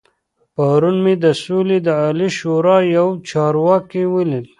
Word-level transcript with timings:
پرون 0.55 0.97
مې 1.03 1.13
د 1.23 1.25
سولې 1.43 1.77
د 1.83 1.87
عالي 2.01 2.29
شورا 2.37 2.77
يو 2.97 3.07
چارواکی 3.29 4.03
ولید. 4.15 4.45